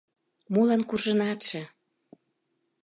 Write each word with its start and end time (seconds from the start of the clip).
—Молан 0.53 0.81
куржынатше? 0.89 1.61